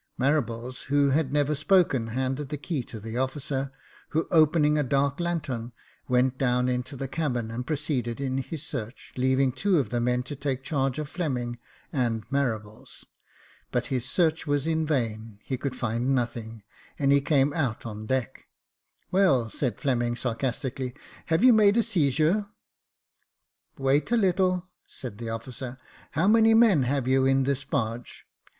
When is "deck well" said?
18.07-19.51